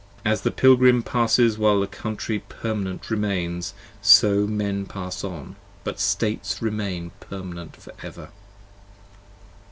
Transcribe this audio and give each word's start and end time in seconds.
As 0.25 0.41
the 0.41 0.49
Pilgrim 0.49 1.03
passes 1.03 1.59
while 1.59 1.79
the 1.79 1.85
Country 1.85 2.39
permanent 2.39 3.11
remains, 3.11 3.75
So 4.01 4.47
Men 4.47 4.87
pass 4.87 5.23
on; 5.23 5.57
but 5.83 5.99
States 5.99 6.59
remain 6.59 7.11
permanent 7.19 7.75
for 7.75 7.93
ever. 8.01 8.31